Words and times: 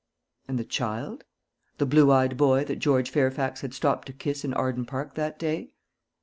And 0.47 0.57
the 0.57 0.63
child? 0.63 1.25
the 1.77 1.85
blue 1.85 2.09
eyed 2.11 2.35
boy 2.35 2.65
that 2.65 2.77
George 2.79 3.11
Fairfax 3.11 3.61
had 3.61 3.71
stopped 3.75 4.07
to 4.07 4.13
kiss 4.13 4.43
in 4.43 4.51
Arden 4.51 4.85
Park 4.87 5.13
that 5.13 5.37
day? 5.37 5.73